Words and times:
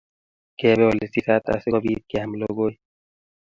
Ngebe 0.53 0.83
ole 0.91 1.05
sisaat 1.13 1.45
asikopit 1.53 2.01
keam 2.09 2.31
lokoy. 2.39 2.73